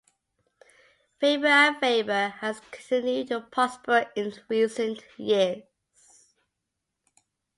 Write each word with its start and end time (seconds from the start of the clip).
Faber 1.19 1.45
and 1.45 1.77
Faber 1.79 2.29
has 2.39 2.59
continued 2.71 3.27
to 3.27 3.39
prosper 3.41 4.11
in 4.15 4.33
recent 4.49 5.05
years. 5.15 5.61